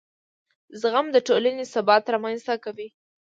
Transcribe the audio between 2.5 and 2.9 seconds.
کوي.